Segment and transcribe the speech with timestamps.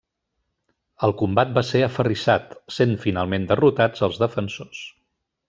[1.07, 4.83] El combat va ser aferrissat, sent finalment derrotats els defensors.